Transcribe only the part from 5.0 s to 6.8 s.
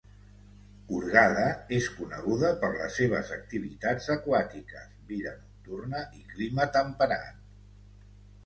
vida nocturna i clima